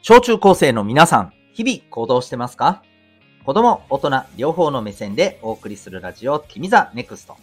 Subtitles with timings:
[0.00, 2.82] 小中高生の皆さん、日々行動してますか？
[3.44, 7.36] 子供、大人、両方の目線でお送りするラジオ、君 the NEXT。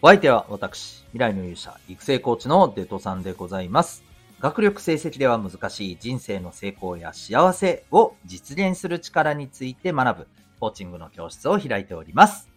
[0.00, 4.04] お相手は私、未来の勇者、育成コーチのデトさんでございます。
[4.38, 10.28] 学力成績では難しい人生の成功や幸せを実現する力について学ぶ、
[10.60, 12.48] コーチングの教室を開いております。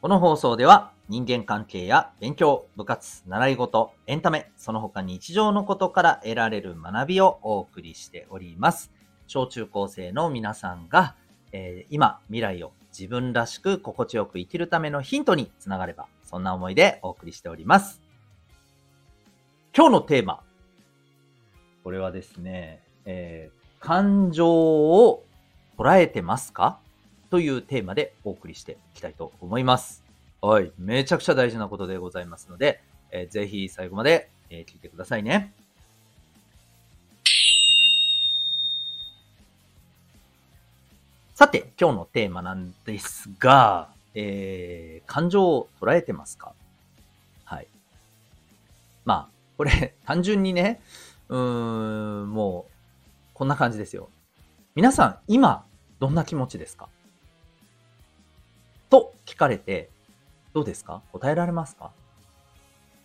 [0.00, 8.90] この放送では人間関係や勉強、部活、習い事、エンタメ、その他日常のことから得られる学びをお送りしております。
[9.26, 11.14] 小中高生の皆さんが、
[11.52, 18.00] えー今、未来を自分らしく心地よく生きるためのヒントにつながれば、そんな思いでお送りしております。
[19.76, 20.42] 今日のテーマ。
[21.84, 25.22] これはですね、えー感情を
[25.78, 26.80] 捉えてますか？
[27.30, 30.05] というテーマでお送りしていきたいと思います。
[30.40, 30.70] はい。
[30.78, 35.52] めちゃくちゃ大事なことでございますので、えーぜひ最後まで、えー聞いてくださいね。
[41.34, 46.54] さて、今日のテーマなんですが、えー、感情を捉えてますか？
[47.44, 47.66] はい。
[49.04, 50.80] まあ、これ、 単純にね、
[51.28, 52.72] うーん、もう、
[53.34, 54.08] こんな感じですよ。
[54.74, 55.66] 皆さん、今、
[55.98, 56.88] どんな気持ちですか？
[58.88, 59.90] と聞かれて、
[60.56, 61.02] どうですか？
[61.12, 61.92] 答えられますか？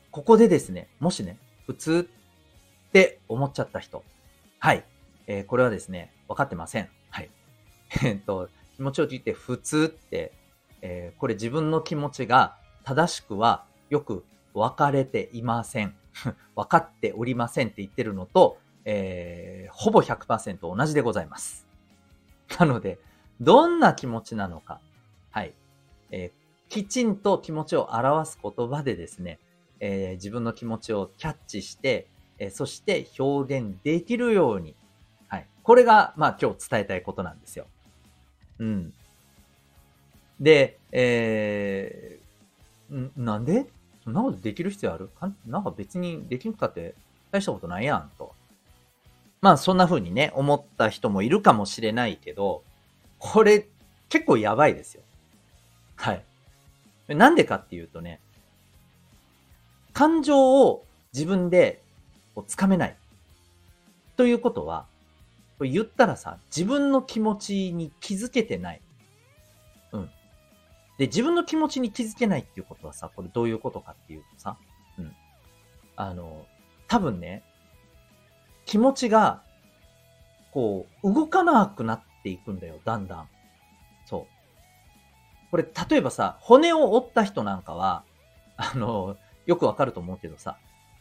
[0.10, 4.06] ここでですね、もしね、普通って思っちゃった人。
[4.58, 4.86] はい。
[5.28, 6.88] えーこれはですね、分かってません。
[7.10, 7.30] はい。
[8.06, 10.32] えっと、気持ちを聞いて普通って、
[10.82, 15.94] えーこれ自分の気持ちが正しくはよく分かれていません。
[16.56, 21.68] 分かっておりませんって言ってるのと、えーほぼ100%同じでございます。
[22.58, 22.98] なので、
[23.42, 24.80] どんな気持ちなのか、
[25.32, 25.54] はい。
[26.12, 26.41] えー
[26.72, 29.40] きちんと気持ちを表す言葉でですね、
[29.82, 32.08] えー自分の気持ちをキャッチして、
[32.40, 34.74] えーそして表現できるように、
[35.28, 35.48] はい。
[35.64, 37.66] これが、まあ今日伝えたいことなんですよ。
[38.60, 38.94] うん。
[40.40, 43.66] で、えーなんで？
[44.06, 45.10] そんなことできる必要ある？
[45.10, 46.96] かなんか別にできんくたって
[47.32, 48.34] 大したことないやん、と。
[49.42, 52.64] まあそんな風にね、思った人もいるかもしれないけど、
[53.20, 53.68] これ
[54.08, 55.04] 結構やばいですよ。
[55.98, 56.24] はい。
[57.16, 58.20] なんでかっていうとね、
[59.94, 61.82] 感情を自分で
[62.36, 62.96] こうつかめない。
[64.16, 64.86] ということは、
[65.58, 68.82] これ言ったらさ、自分の気持ちに気づけてない。
[69.92, 70.10] うん。
[70.98, 74.58] で、自分の気持ちに気づけないっていうことはさ、これどういうことかっていうとさ、
[74.98, 75.12] うん。
[75.96, 76.46] あの、
[76.88, 77.44] 多分ね、
[78.66, 79.44] 気持ちが、
[80.52, 83.30] こう、動かなくなっていくんだよ、だんだん。
[85.52, 88.04] これ、例えばさ、骨を折った人なんかは、
[88.56, 90.58] あの、よくわかると思うけどさ、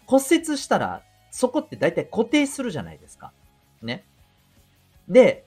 [0.07, 3.33] 骨折したら、そこって大体固定するじゃないですか。
[3.81, 4.05] ね。
[5.09, 5.47] で、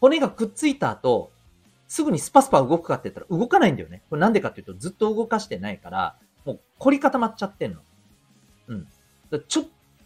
[0.00, 1.32] 骨がくっついた後、
[1.88, 4.02] すぐにスパスパ動くかって言ったら動かないんだよね。
[4.08, 7.80] これなんでかっていうと、ずっと動かしてないから、もう凝り固まっちゃってんの。
[8.68, 8.88] うん。
[9.30, 9.64] だちょっ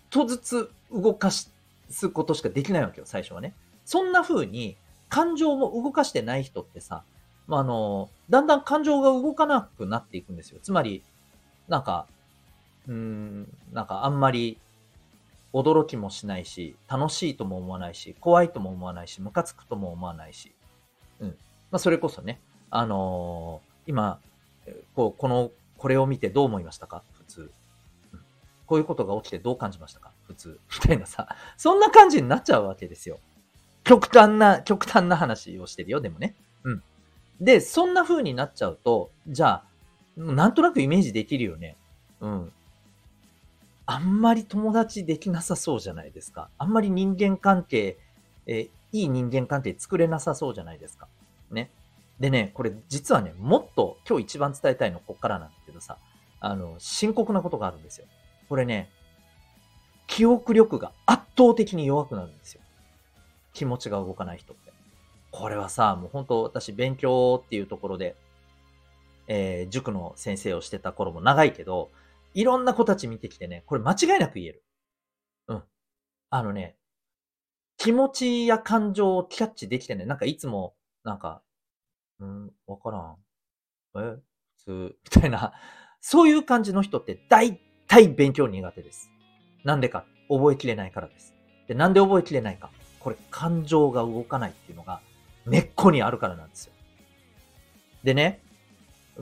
[0.09, 1.51] とずつ動かす
[2.13, 3.55] ことしかできないわけよ、最初はね。
[3.85, 4.77] そんな風に、
[5.09, 7.05] 感情も動かしてない人ってさ、
[7.49, 10.61] まあ、あの、だんだん感情が動かなくなっていくんですよ。
[10.63, 11.03] つまり、
[11.67, 12.07] なんか、
[12.87, 14.59] うん、なんかあんまり
[15.53, 20.55] 驚きもしないし、楽しいとも思わないし、怖いとも思わないし、ムカつくとも思わないし。
[21.21, 21.29] うん。
[21.71, 24.21] まあ、それこそね、あのー今、
[24.95, 27.03] こう、この、これを見てどう思いましたか？
[27.15, 27.51] 普通。
[28.13, 28.21] うん
[28.67, 30.13] こういうことが起きてどう感じましたか？
[30.27, 30.61] 普通。
[30.75, 33.19] みたいなさ、そんな感じになっちゃうわけですよ。
[33.83, 36.35] 極端な、極端な話をしてるよ、でもね。
[36.65, 36.83] うん。
[37.41, 39.65] で、そんな風になっちゃうと、じゃあ、
[40.17, 41.77] なんとなくイメージできるよね。
[42.21, 42.53] うん。
[43.87, 46.51] あんまり友達できなさそうじゃないですか。
[46.59, 47.97] あんまり人間関係、
[48.47, 51.09] えいい人間関係作れなさそうじゃないですか。
[51.51, 51.71] ね。
[52.19, 55.99] でね、これ実はね、もっと今日一番伝えたいのこっからなんだけどさ、
[56.41, 58.07] あの、深刻なことがあるんですよ。
[58.49, 58.91] これね、
[60.07, 62.61] 記憶力が圧倒的に弱くなるんですよ。
[63.53, 64.68] 気持ちが動かない人って。
[65.31, 68.17] これはさ、もう本当私勉強っていうところで、
[69.27, 71.91] えー塾の先生をしてた頃も長いけど、
[72.35, 74.65] いろんな子たち見てきてね、これ間違いなく言える。
[75.49, 75.63] うん。
[76.31, 76.77] あのね、
[77.77, 81.43] 気持ちや感情をキャッチできてね、なんかいつも、なんか、
[82.21, 83.17] うん、わからん。
[83.97, 84.19] え？
[84.57, 85.53] 普通、みたいな、
[86.01, 89.11] そういう感じの人って大体勉強苦手です。
[89.65, 91.35] なんでか、覚えきれないからです。
[91.67, 92.71] で、なんで覚えきれないか。
[93.01, 95.01] これ、感情が動かないっていうのが、
[95.49, 96.73] 根っこにあるからなんですよ。
[98.05, 98.41] でね、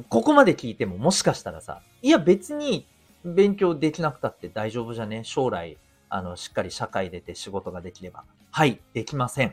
[0.09, 2.87] ここまで聞いてももしかしたらさ、いや別に
[3.25, 5.25] 勉強できなくたって大丈夫じゃね？
[5.25, 5.79] 将来、
[6.09, 8.25] あの、しっかり社会出て仕事ができれば。
[8.51, 9.51] はい、できません。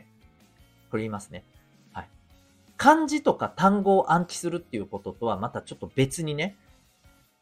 [0.90, 1.42] これ言いますね。
[1.92, 2.08] はい。
[2.76, 6.56] 漢字とか単語を暗記するっていうこととはまたちょっと別にね、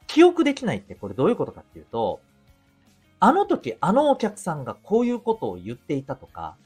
[0.06, 2.20] 記憶できないってこれどういうことかっていうと、
[3.20, 6.56] あの時あのお客さんがこういうことを言っていたとか、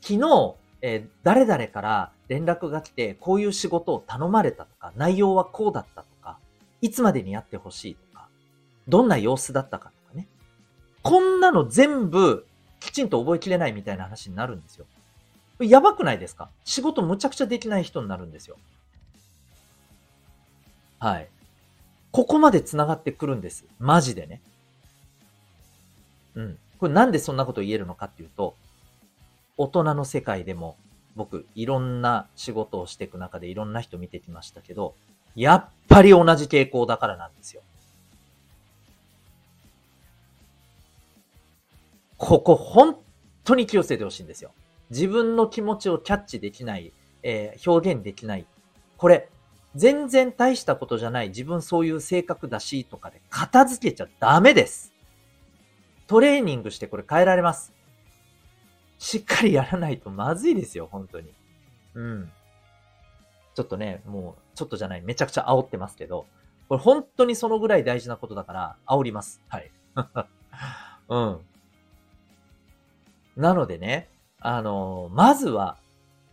[0.00, 6.38] 昨日、えー、誰々から連絡が来てこういう仕事を頼まれたとか、内容はこうだったとか、
[6.80, 8.28] いつまでにやってほしいとか、
[8.86, 10.28] どんな様子だったかとかね。
[11.02, 12.46] こんなの全部
[12.80, 14.86] きちんと覚えきれないみたいな話になるんですよ。
[15.58, 16.50] やばくないですか？
[16.64, 18.56] 仕事むちゃくちゃできない人になるんですよ。
[20.98, 21.28] はい。
[22.12, 23.64] ここまで繋がってくるんです。
[23.78, 24.42] マジでね。
[26.34, 26.58] うん。
[26.78, 28.54] これなんでそんなこと言えるのかっていうと、
[29.56, 30.76] 大人の世界でも
[31.16, 34.94] 僕、いろんな仕事をしていく中でいろんな人見てきましたけど、
[35.34, 37.62] やっぱり同じ傾向だからなんですよ。
[42.18, 42.96] ここ本
[43.44, 44.52] 当に気をつけてほしいんですよ。
[44.90, 46.92] 自分の気持ちをキャッチできない、
[47.22, 48.46] えー、表現できない。
[48.98, 49.28] これ、
[49.74, 54.92] 全然大したことじゃない、自分そういう性格だし、とかで片付けちゃダメです。
[56.06, 57.75] トレーニングしてこれ変えられます。
[58.98, 61.34] しっかりやらないとまずいですよ、本当に。
[61.94, 62.32] うん。
[63.54, 66.26] ちょっとね、もう、ちょっとじゃない、めちゃくちゃ煽ってますけど、
[66.68, 69.42] これ本当にそのぐらい大事なことだから、煽ります。
[69.48, 69.70] はい。
[71.08, 71.40] うん。
[73.36, 74.08] なのでね、
[74.40, 75.78] あの、まずは、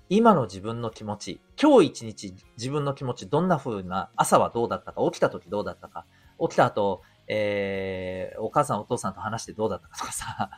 [0.09, 6.05] 今の自分の気持ち、今日一日自分の気持ち、どんな風な、朝はどうだったか、起きた時どうだったか、
[6.39, 10.49] 起きた後、えー、お母さんお父さんと話してどうだったかとかさ、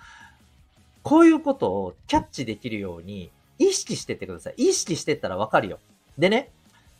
[1.05, 3.29] こういうことをキャッチできるように
[3.59, 4.55] 意識してってください。
[4.57, 5.77] 意識してったらわかるよ。
[6.17, 6.49] でね、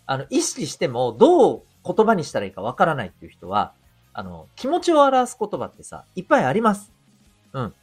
[0.06, 3.74] あの、意識してもどう言葉にしたらいいかわからないっていう人は、
[4.14, 6.92] あの、気持ちを表す言葉ってさ、いっぱいあります。
[7.54, 7.74] うん。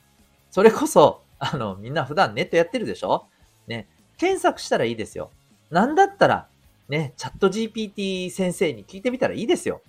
[0.52, 3.26] それこそ、あの、みんな普段ネットやってるでしょ？
[3.66, 3.88] ね。
[4.16, 5.30] 検索したらいいですよ。
[5.70, 6.46] なんだったら、
[6.88, 9.82] ね、チャット GPT 先生に聞いてみたらいいですよ。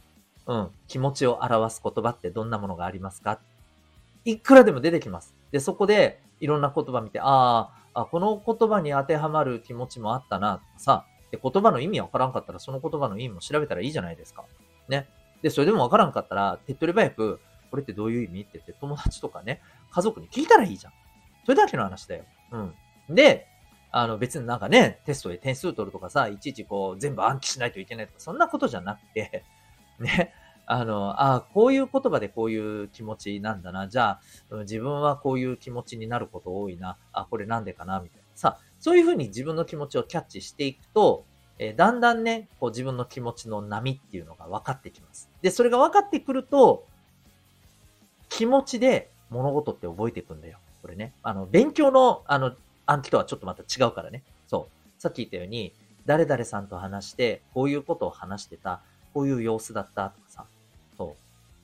[0.48, 0.70] うん。
[0.88, 3.40] 気持ちを表す言葉ってどんなものがありますか？
[4.26, 5.36] いくらでも出てきます。
[5.52, 14.46] で、そこでいろんな言葉見て、ああ、この言葉に当てはまる気持ちもあったな、とかさ、で、言葉の意味わからんかったらその言葉の意味も調べたらいいじゃないですか。
[14.88, 15.08] ね。
[15.42, 17.40] で、それでもわからんかったら、手っ取り早く、
[17.72, 19.62] これってどういう意味って言って友達とかね、
[19.92, 20.94] 家族に聞いたらいいじゃん。
[21.46, 22.24] それだけの話だよ。
[22.52, 22.58] う
[23.12, 23.16] ん。
[23.16, 23.48] で、
[23.92, 29.44] あの別になんかね、テストで点数取るとかさ、いちいちこう全部暗記しないといけないとか、そんなことじゃなくて、
[30.00, 30.34] ね、
[30.66, 33.88] あの、あこういう言葉でこういう気持ちなんだな。
[33.88, 34.20] じゃ
[34.52, 36.98] あ、自分はこういう気持ちになること多いな。
[37.12, 38.00] あ、これなんでかな？
[38.00, 38.24] みたいな。
[38.36, 41.26] さあ、そういうふうに自分の気持ちをキャッチしていくと、
[41.60, 45.30] えー、だんだんね、こう自分の気持ちの波っていうのが分かってきます。
[45.42, 46.86] で、それが分かってくると、
[48.30, 50.58] 気持ちで物事って覚えていくんだよ。
[50.82, 51.14] これね。
[51.22, 52.54] あの、勉強の、あの、
[52.86, 54.24] 暗記とはちょっとまた違うからね。
[54.48, 55.02] そう。
[55.02, 55.74] さっき言ったように、
[56.06, 58.82] 誰々さんと話して、こういうことを話してた、
[59.14, 60.46] こういう様子だったとかさ。
[60.98, 61.16] そ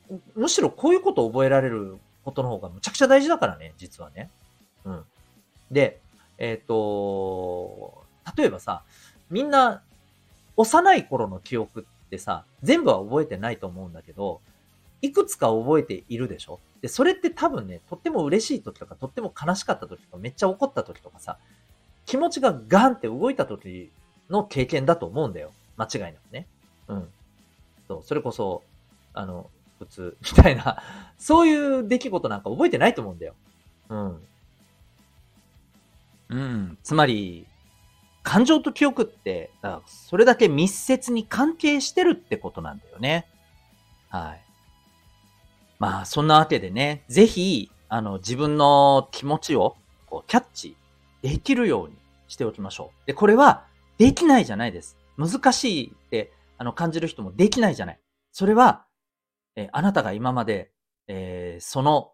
[0.09, 0.19] う。
[0.35, 4.29] むしろこういうことを覚えられることの方がむちゃくちゃ大事だからね、実はね。
[4.85, 5.03] うん。
[5.71, 5.99] で、
[6.37, 8.03] えっ、ー、と、
[8.37, 8.83] 例えばさ、
[9.29, 9.81] みんな、
[10.57, 14.41] 幼い頃の記憶ってさ、全部は覚えてないと思うんだけど、
[15.01, 16.59] いくつか覚えているでしょ？
[16.81, 21.37] で、それって多分ね、とっても嬉しい時とか、とっても悲しかった時とか、めっちゃ怒った時とかさ、
[22.05, 23.89] 気持ちがガンって動いた時
[24.29, 25.53] の経験だと思うんだよ。
[25.77, 26.45] 間違いなくね。
[26.89, 27.07] うん。
[27.89, 28.61] そう、それこそ、
[29.15, 30.81] あの、普通、みたいな、
[31.17, 33.33] そういう出来事なんか覚えてないと思うんだよ。
[33.89, 34.27] うん。
[36.29, 36.77] うん。
[36.83, 37.47] つまり、
[38.21, 43.27] 感情と記憶って、だそれだけ密接に関係してるってことなんだよね。
[44.09, 44.41] はい。
[45.79, 50.75] まあ、そんなわけでね、ぜひ、あの、自分の気持ちを、こう、キャッチ
[51.23, 51.95] できるように
[52.27, 53.07] しておきましょう。
[53.07, 53.65] で、これは、
[53.97, 54.95] できないじゃないです。
[55.17, 57.99] 難しいって、あの、感じる人もできないじゃない。
[58.31, 58.85] それは、
[59.55, 60.71] えあなたが今まで、
[61.07, 62.11] えー、その、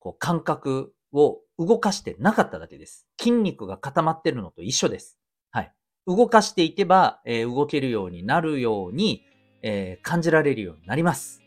[0.00, 3.06] こう、感覚を動かしてなかっただけです。
[3.18, 5.18] 筋肉が固まってるのと一緒です。
[5.50, 5.72] はい。
[6.06, 9.26] 動かしていけば、えー、動けるようになるように、
[9.62, 11.42] えー、感じられるようになります。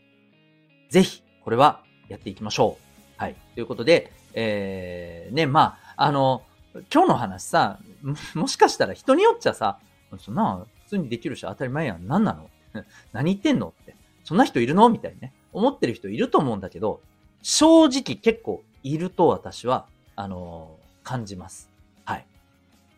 [0.90, 3.20] ぜひ、これはやっていきましょう。
[3.20, 3.36] はい。
[3.54, 6.44] ということで、えー、ね、まあ、あの、
[6.92, 7.80] 今日の話さ、
[8.34, 9.80] もしかしたら人によっちゃさ、
[10.18, 12.06] そんな、通にできるし当たり前やん。
[12.06, 12.50] 何なの？
[13.12, 13.96] 何言ってんのって。
[14.24, 14.88] そんな人いるの？
[14.88, 15.32] みたいにね。
[15.52, 17.00] 思ってる人いると思うんだけど、
[17.42, 21.70] 正直結構いると私は、あのー、感じます。
[22.04, 22.26] はい。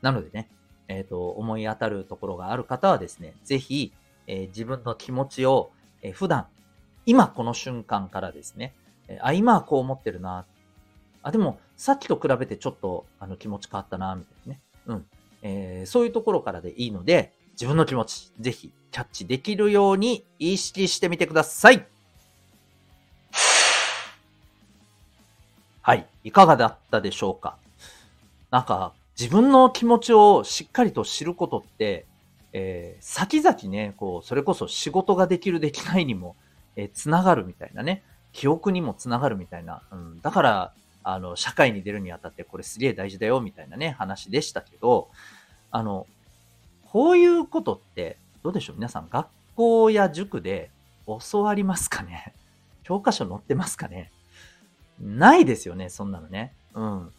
[0.03, 0.49] なのでね、
[0.89, 3.93] えっ、ー、と、思い当たるところがある方はですね、ぜひ、
[4.27, 5.71] えー、自分の気持ちを、
[6.03, 6.47] え普段
[7.07, 8.75] 今この瞬間からですね、
[9.09, 10.47] えあ、今はこう思ってるな。
[11.23, 14.61] あ、でも、さっきと比べてちょっと、あの、気持ち変わったな、みたいなね。
[14.87, 15.07] うん。
[15.43, 21.87] え、そういうところからでいいので、自分の気持ち、ぜひ、キャッチできるように意識してみてください。
[25.83, 26.07] はい。
[26.25, 27.57] いかがだったでしょうか？
[28.51, 32.07] なんか、自分の気持ちをしっかりと知ることって、
[32.53, 36.35] えー、先々ね、こう、それこそ仕事ができるできないにも、
[36.75, 40.73] えー、つながるみたいなね、記憶にもつながるみたいな、うん、だから、
[41.05, 45.09] あの、社会に出るにあたってこれすげえ大事だよ、みたいなね、話でしたけど、
[45.71, 46.07] あの、
[46.95, 48.77] こういうことって、どうでしょう？
[48.77, 50.71] 皆さん、学校や塾で
[51.09, 52.33] 教わりますかね？
[52.85, 54.13] 教科書載ってますかね？
[55.01, 56.55] ないですよね、そんなのね。
[56.73, 57.13] うん。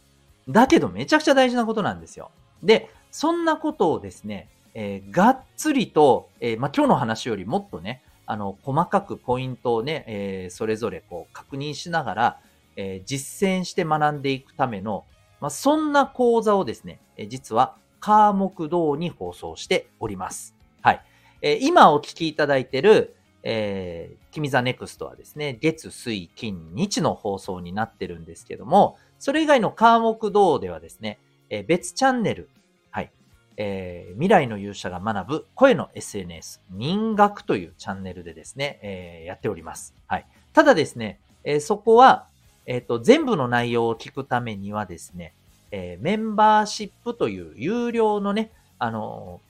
[0.48, 2.30] だけどめちゃくちゃ大事なことなんですよ。
[2.62, 12.40] で、そんなことをですね、えー、がっつりと、えー、まあ、今日の話よりもっとね、あの、細かくポイントをね、えー、それぞれこう確認しながら、
[12.76, 15.04] え実践して学んでいくための、
[15.42, 20.54] まあ、そんな講座をですね、え実は、火木土に放送しております。
[20.80, 21.02] はい。
[21.42, 31.18] えー今お聞きいただいている、えー、君 the NEXT はですね、月、水、金、日の放送になってるんですけども、それ以外の火木土ではですね、
[31.50, 32.48] えー、別チャンネル、
[32.92, 33.10] はい、
[33.56, 39.96] えー、未来の勇者が学ぶ声の SNS、人学というチャンネルでですね、えー、やっております。
[40.06, 40.26] はい。
[40.52, 42.28] ただですね、えー、そこは、
[42.66, 45.34] えっ、と、全部の内容を聞くためにはですね、
[45.70, 49.40] えメンバーシップという有料のね、あの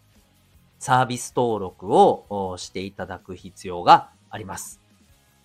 [0.78, 4.80] サービス登録をしていただく必要があります。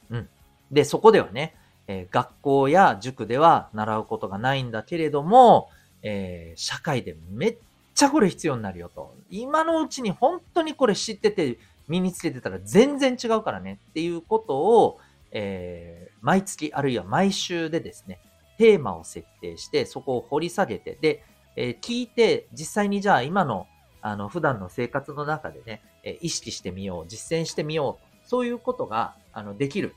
[0.10, 0.30] うん。
[0.72, 1.56] で、そこではね、
[1.88, 5.70] えー、学校や塾では習うことがないんだけれども、
[6.04, 7.58] え、社会でめっ
[7.94, 9.16] ちゃこれ必要になるよと。
[9.30, 15.00] 今のうちに本当にこれ知ってて身につけてたら全然違うからねっていうことを、
[15.32, 18.20] えー、毎月あるいは毎週でですね、
[18.62, 21.24] テーマを設定して、そこを掘り下げて、で、
[21.56, 23.68] え、聞いて、実際にじゃあ今の
[24.02, 29.96] あの、普段の生活の中でね、え意識してみよう、実践してみよう、そういうことが、あの、できる。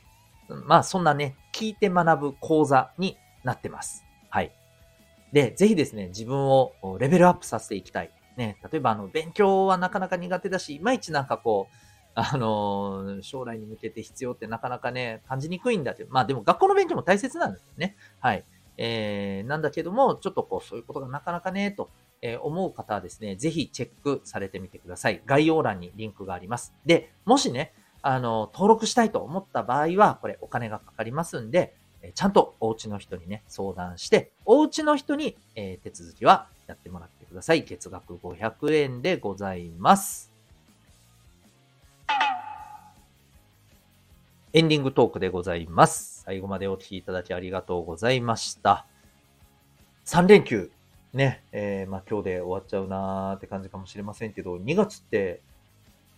[0.66, 4.04] まあ、そんなね、聞いて学ぶ講座になってます。
[4.30, 4.50] はい。
[5.32, 8.10] で、ぜひですね、自分をレベルアップさせていきたい。
[8.36, 11.74] ね、例えば、あの、勉強はなかなか苦手だし、いまいちなんかこう、
[12.16, 17.96] あの将来に向けて必要ってなかなかね、感じにくいんだけど、まあでも学校の勉強も大切なんですよね。
[18.20, 18.44] はい。
[18.76, 21.90] えー、なんだけども、ちょっとこう、そういうことがなかなかね、と
[22.24, 25.22] え思う方はですね、ぜひチェックされてみてください。
[25.26, 26.72] 概要欄にリンクがあります。
[26.86, 37.64] で、もしね、あの、登録したいと思った場合は、これお金がかかりますんで、えちゃんとお家の人にね、相談して、お家の人に、え手続きはやってもらってください。
[37.64, 40.32] 月額500円でございます。
[44.54, 46.13] エンディングトークでございます。
[46.24, 48.86] 最後までお聴きいただきありがとうございました。
[50.06, 50.70] 3連休
[51.12, 55.40] ね、えー、まあ今日で終わっちゃうなーって感じかもしれませんけど、2月って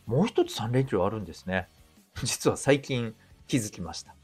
[0.07, 1.69] もう一つ3連休あるんですね。
[2.23, 3.15] 実は最近
[3.47, 4.15] 気づきました。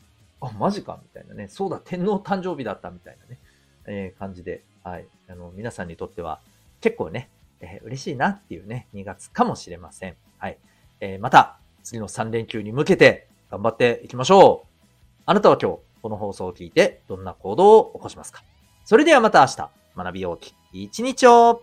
[0.41, 1.49] あ、マジかみたいなね。
[1.49, 3.39] そうだ、天皇誕生日だったみたいなね、
[3.87, 5.07] えー、感じで、はい。
[5.29, 6.41] あの、皆さんにとっては
[6.81, 7.29] 結構ね、
[7.61, 10.17] えー、嬉しいなっていうね、2月かもしれません。
[10.39, 10.59] はい。
[11.01, 14.72] えー、また、次の3連休に向けて頑張っていきましょう。
[15.25, 18.43] あなたは今日、この放送を聞いてどんな行動を起こしますか？
[18.85, 21.63] それではまた明日、学びようき一日を。